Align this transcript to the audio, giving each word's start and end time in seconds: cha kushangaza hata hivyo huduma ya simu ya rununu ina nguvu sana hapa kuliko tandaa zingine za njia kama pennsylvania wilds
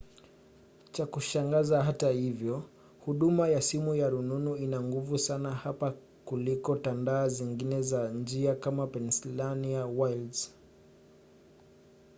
cha 0.91 1.05
kushangaza 1.05 1.83
hata 1.83 2.09
hivyo 2.09 2.63
huduma 3.05 3.47
ya 3.47 3.61
simu 3.61 3.95
ya 3.95 4.09
rununu 4.09 4.55
ina 4.55 4.81
nguvu 4.81 5.17
sana 5.17 5.51
hapa 5.51 5.93
kuliko 6.25 6.75
tandaa 6.77 7.27
zingine 7.27 7.81
za 7.81 8.09
njia 8.11 8.55
kama 8.55 8.87
pennsylvania 8.87 9.85
wilds 9.85 10.53